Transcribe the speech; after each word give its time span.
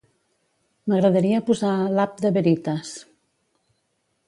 M'agradaria 0.93 1.43
posar 1.51 1.75
l'app 1.99 2.25
de 2.25 2.33
Veritas. 2.39 2.97